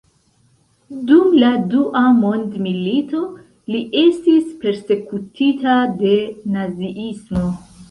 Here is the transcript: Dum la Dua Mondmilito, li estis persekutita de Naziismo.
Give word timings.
Dum 1.09 1.35
la 1.43 1.51
Dua 1.73 2.01
Mondmilito, 2.21 3.21
li 3.75 3.83
estis 4.07 4.49
persekutita 4.65 5.79
de 6.03 6.17
Naziismo. 6.59 7.47